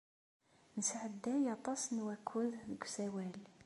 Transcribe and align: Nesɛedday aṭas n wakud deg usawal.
Nesɛedday 0.75 1.43
aṭas 1.55 1.81
n 1.89 1.97
wakud 2.05 2.51
deg 2.69 2.81
usawal. 2.85 3.37